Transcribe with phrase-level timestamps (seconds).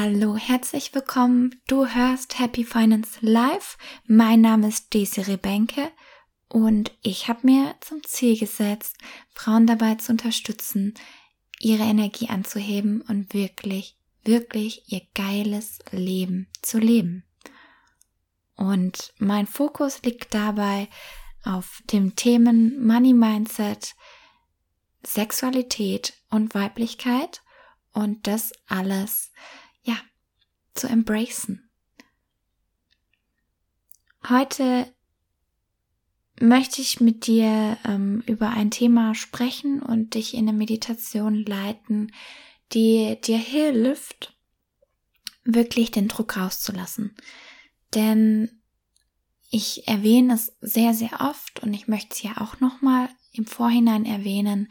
[0.00, 1.60] Hallo, herzlich willkommen.
[1.66, 3.76] Du hörst Happy Finance Live.
[4.06, 5.90] Mein Name ist Desiree Benke
[6.48, 8.96] und ich habe mir zum Ziel gesetzt,
[9.34, 10.94] Frauen dabei zu unterstützen,
[11.58, 17.24] ihre Energie anzuheben und wirklich, wirklich ihr geiles Leben zu leben.
[18.54, 20.86] Und mein Fokus liegt dabei
[21.42, 23.96] auf dem Themen Money Mindset,
[25.04, 27.42] Sexualität und Weiblichkeit
[27.92, 29.32] und das alles
[30.78, 31.68] zu embracen.
[34.28, 34.92] Heute
[36.40, 42.12] möchte ich mit dir ähm, über ein Thema sprechen und dich in eine Meditation leiten,
[42.72, 44.36] die dir hilft,
[45.44, 47.16] wirklich den Druck rauszulassen.
[47.94, 48.60] Denn
[49.50, 54.04] ich erwähne es sehr, sehr oft und ich möchte es ja auch nochmal im Vorhinein
[54.04, 54.70] erwähnen.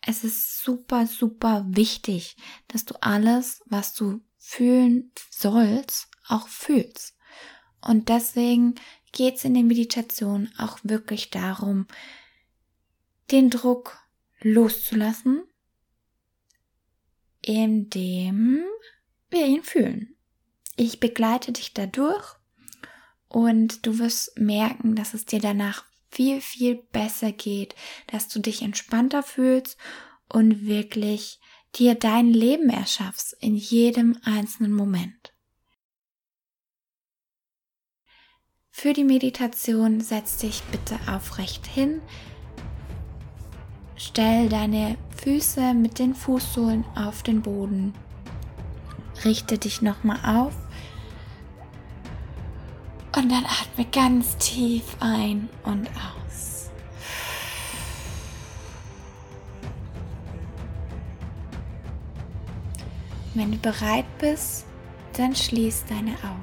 [0.00, 2.36] Es ist super, super wichtig,
[2.68, 7.16] dass du alles, was du fühlen sollst, auch fühlst.
[7.80, 8.76] Und deswegen
[9.10, 11.88] geht es in der Meditation auch wirklich darum,
[13.32, 13.98] den Druck
[14.40, 15.42] loszulassen,
[17.42, 18.64] indem
[19.30, 20.14] wir ihn fühlen.
[20.76, 22.36] Ich begleite dich dadurch
[23.28, 27.74] und du wirst merken, dass es dir danach viel, viel besser geht,
[28.06, 29.76] dass du dich entspannter fühlst
[30.28, 31.40] und wirklich
[31.74, 35.32] dir dein Leben erschaffst in jedem einzelnen Moment.
[38.70, 42.02] Für die Meditation setz dich bitte aufrecht hin.
[43.96, 47.94] Stell deine Füße mit den Fußsohlen auf den Boden.
[49.24, 50.54] Richte dich nochmal auf.
[53.16, 56.55] Und dann atme ganz tief ein und aus.
[63.36, 64.64] Wenn du bereit bist,
[65.12, 66.42] dann schließ deine Augen.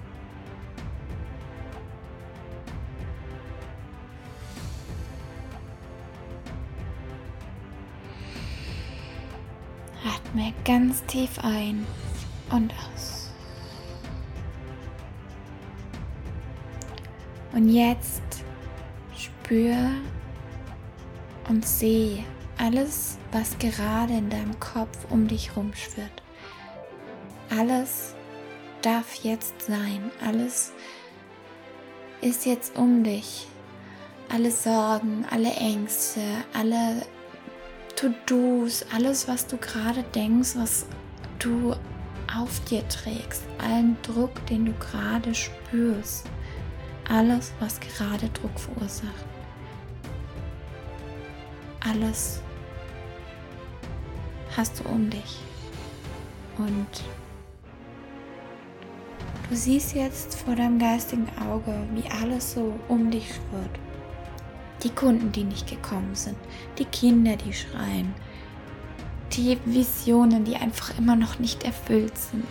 [10.05, 11.83] Atme ganz tief ein
[12.51, 13.31] und aus.
[17.53, 18.21] Und jetzt
[19.17, 19.75] spür
[21.49, 22.23] und sehe
[22.59, 26.21] alles, was gerade in deinem Kopf um dich rumschwirrt.
[27.57, 28.15] Alles
[28.81, 30.11] darf jetzt sein.
[30.25, 30.71] Alles
[32.21, 33.47] ist jetzt um dich.
[34.29, 36.21] Alle Sorgen, alle Ängste,
[36.53, 37.05] alle
[37.95, 40.87] To-Dos, alles, was du gerade denkst, was
[41.37, 41.75] du
[42.35, 46.25] auf dir trägst, allen Druck, den du gerade spürst,
[47.07, 49.25] alles, was gerade Druck verursacht.
[51.81, 52.41] Alles
[54.57, 55.39] hast du um dich.
[56.57, 57.03] Und
[59.53, 63.79] Du siehst jetzt vor deinem geistigen Auge, wie alles so um dich schwirrt.
[64.81, 66.37] Die Kunden, die nicht gekommen sind,
[66.79, 68.15] die Kinder, die schreien,
[69.33, 72.47] die Visionen, die einfach immer noch nicht erfüllt sind,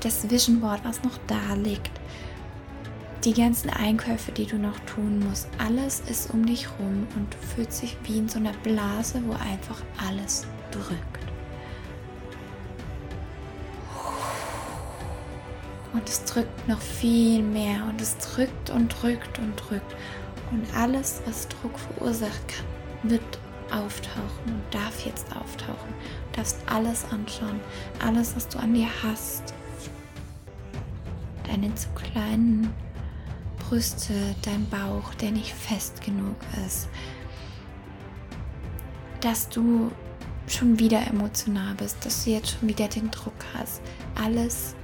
[0.00, 1.98] das Vision Board, was noch da liegt,
[3.24, 7.38] die ganzen Einkäufe, die du noch tun musst, alles ist um dich rum und du
[7.38, 11.27] fühlst dich wie in so einer Blase, wo einfach alles drückt.
[15.98, 19.96] Und es drückt noch viel mehr und es drückt und drückt und drückt.
[20.52, 23.38] Und alles, was Druck verursacht kann, wird
[23.72, 25.92] auftauchen und darf jetzt auftauchen.
[26.30, 27.58] Du darfst alles anschauen,
[28.04, 29.54] alles, was du an dir hast.
[31.48, 32.72] Deine zu kleinen
[33.58, 36.88] Brüste, dein Bauch, der nicht fest genug ist.
[39.20, 39.90] Dass du
[40.46, 43.82] schon wieder emotional bist, dass du jetzt schon wieder den Druck hast.
[44.14, 44.76] Alles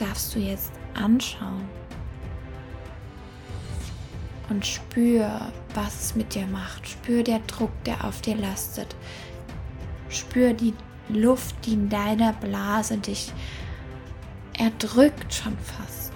[0.00, 1.68] darfst du jetzt anschauen
[4.48, 6.88] und spür, was es mit dir macht.
[6.88, 8.94] Spür der Druck, der auf dir lastet.
[10.08, 10.74] Spür die
[11.08, 13.32] Luft, die in deiner Blase dich
[14.58, 16.12] erdrückt schon fast.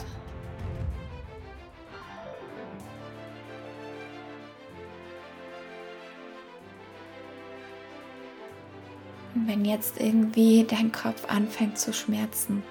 [9.34, 12.62] Und wenn jetzt irgendwie dein Kopf anfängt zu schmerzen,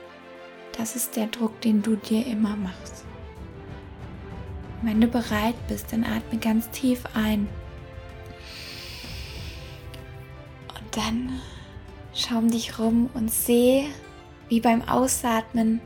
[0.77, 3.05] das ist der Druck, den du dir immer machst.
[4.81, 7.47] Wenn du bereit bist, dann atme ganz tief ein.
[10.67, 11.41] Und dann
[12.13, 13.85] schau um dich rum und sehe,
[14.49, 15.79] wie beim Ausatmen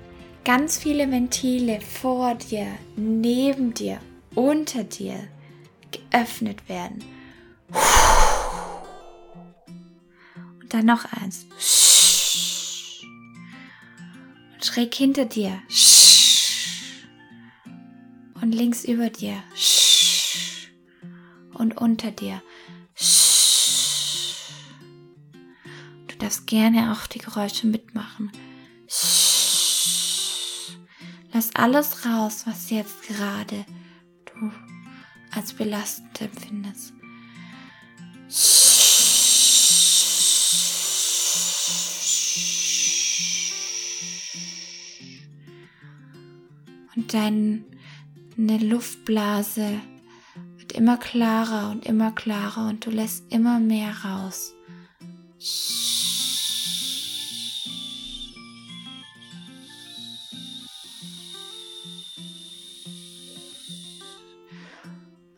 [0.44, 4.00] ganz viele Ventile vor dir, neben dir,
[4.34, 5.20] unter dir
[5.92, 7.04] geöffnet werden.
[10.62, 11.46] Und dann noch eins.
[14.78, 15.60] Schräg hinter dir.
[18.40, 19.42] Und links über dir.
[21.56, 22.44] Und unter dir.
[26.08, 28.32] Du darfst gerne auch die Geräusche mitmachen.
[31.34, 33.66] Lass alles raus, was jetzt gerade
[34.26, 34.52] du
[35.32, 36.94] als belastend empfindest.
[47.08, 47.64] Deine
[48.36, 49.82] Luftblase
[50.58, 54.54] wird immer klarer und immer klarer und du lässt immer mehr raus.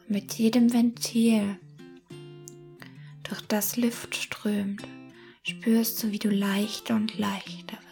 [0.08, 1.60] Mit jedem Ventil,
[3.22, 4.82] durch das Luft strömt,
[5.44, 7.89] spürst du, wie du leichter und leichter wirst.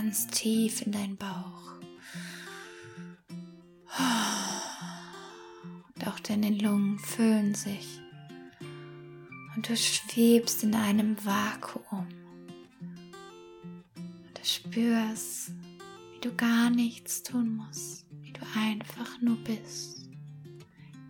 [0.00, 1.72] Ganz tief in deinen Bauch.
[5.96, 8.00] Und auch deine Lungen füllen sich.
[9.56, 12.06] Und du schwebst in einem Vakuum
[14.44, 15.50] spürst,
[16.12, 20.08] wie du gar nichts tun musst, wie du einfach nur bist.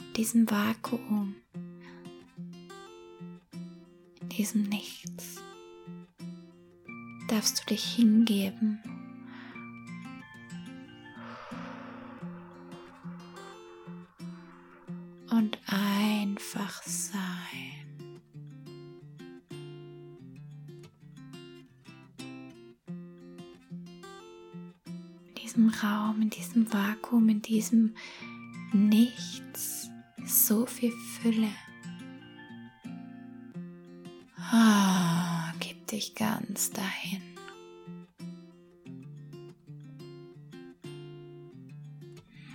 [0.00, 1.37] In diesem Vakuum,
[4.23, 5.43] in diesem Nichts,
[7.29, 8.81] darfst du dich hingeben.
[15.31, 17.79] Und einfach sein.
[25.59, 27.95] diesem Raum, in diesem Vakuum, in diesem
[28.73, 29.91] Nichts
[30.25, 31.49] so viel Fülle.
[34.51, 34.88] Ah,
[35.93, 37.23] dich ganz dahin.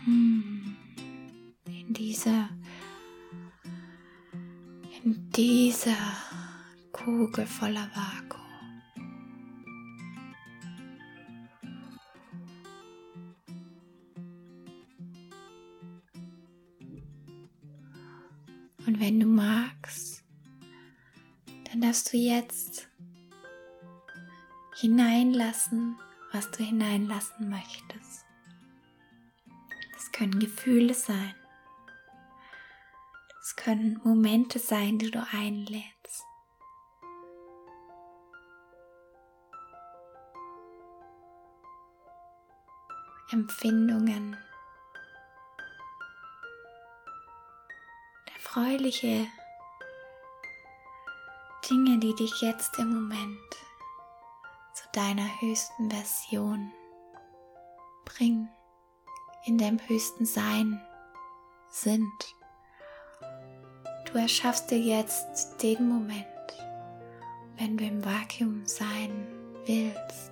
[0.05, 0.75] Hm,
[1.65, 2.49] in dieser,
[5.03, 5.97] in dieser
[6.91, 8.43] Kugel voller Vakuum.
[18.85, 20.23] Und wenn du magst,
[21.71, 22.89] dann darfst du jetzt
[24.83, 25.97] hineinlassen,
[26.33, 28.25] was du hineinlassen möchtest.
[29.93, 31.33] Das können Gefühle sein.
[33.39, 36.25] Das können Momente sein, die du einlädst.
[43.31, 44.35] Empfindungen.
[48.35, 49.27] erfreuliche
[51.69, 53.39] Dinge, die dich jetzt im Moment
[54.93, 56.71] deiner höchsten Version
[58.05, 58.49] bringen,
[59.45, 60.81] in deinem höchsten Sein
[61.69, 62.35] sind.
[64.05, 66.27] Du erschaffst dir jetzt den Moment,
[67.57, 69.27] wenn du im Vakuum sein
[69.65, 70.31] willst,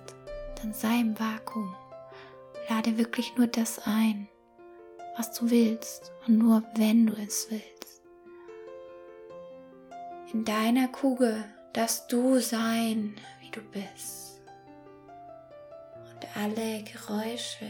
[0.60, 1.74] dann sei im Vakuum.
[2.68, 4.28] Lade wirklich nur das ein,
[5.16, 8.02] was du willst und nur wenn du es willst.
[10.32, 14.31] In deiner Kugel darfst du sein, wie du bist.
[16.22, 17.66] Und alle Geräusche,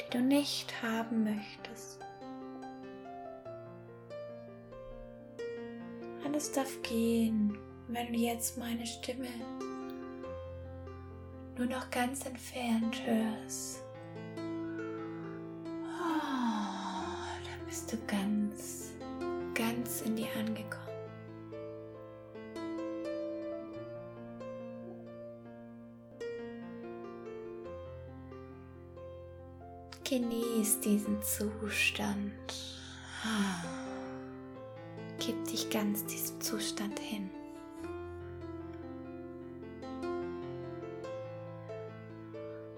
[0.00, 2.00] die du nicht haben möchtest,
[6.24, 9.28] alles darf gehen, wenn du jetzt meine Stimme
[11.58, 13.82] nur noch ganz entfernt hörst.
[15.84, 16.16] Oh,
[17.44, 18.92] dann bist du ganz,
[19.54, 20.85] ganz in dir angekommen.
[30.08, 32.32] Genieß diesen Zustand.
[35.18, 37.28] Gib dich ganz diesem Zustand hin.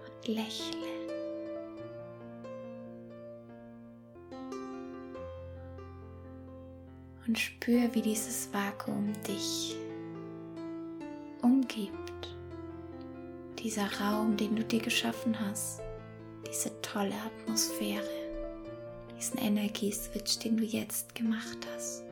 [0.01, 0.89] Und lächle.
[7.27, 9.77] Und spür, wie dieses Vakuum dich
[11.43, 12.35] umgibt.
[13.59, 15.83] Dieser Raum, den du dir geschaffen hast
[16.49, 18.09] diese tolle Atmosphäre,
[19.17, 22.03] diesen Energieswitch, den du jetzt gemacht hast,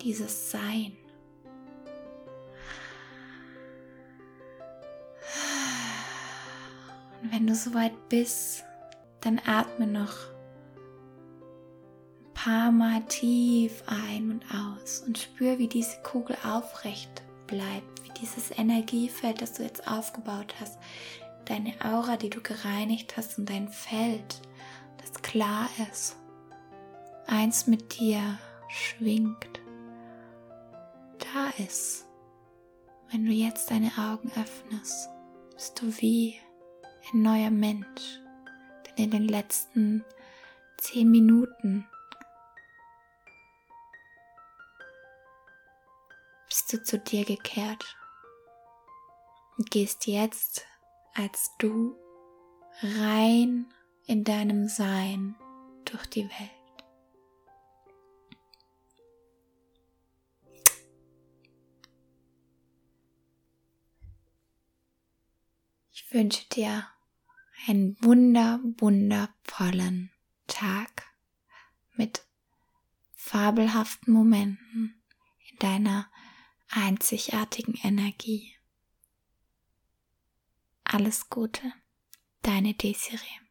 [0.00, 0.96] dieses Sein.
[7.22, 8.64] Und wenn du soweit bist,
[9.20, 10.14] dann atme noch
[12.20, 18.12] ein paar Mal tief ein und aus und spür, wie diese Kugel aufrecht bleibt, wie
[18.20, 20.78] dieses Energiefeld, das du jetzt aufgebaut hast,
[21.48, 24.42] deine Aura, die du gereinigt hast und dein Feld,
[24.98, 26.16] das klar ist,
[27.26, 28.38] eins mit dir
[28.68, 29.60] schwingt,
[31.18, 32.04] da ist.
[33.10, 35.08] Wenn du jetzt deine Augen öffnest,
[35.54, 36.38] bist du wie
[37.12, 38.20] ein neuer Mensch,
[38.84, 40.04] denn in den letzten
[40.76, 41.86] zehn Minuten
[46.46, 47.96] bist du zu dir gekehrt
[49.56, 50.67] und gehst jetzt
[51.18, 51.96] als du
[52.80, 53.66] rein
[54.06, 55.34] in deinem Sein
[55.84, 56.50] durch die Welt.
[65.90, 66.86] Ich wünsche dir
[67.66, 70.12] einen wunder, wundervollen
[70.46, 71.04] Tag
[71.96, 72.24] mit
[73.16, 75.02] fabelhaften Momenten
[75.50, 76.08] in deiner
[76.70, 78.57] einzigartigen Energie.
[80.98, 81.72] Alles Gute,
[82.42, 83.47] deine Desiree.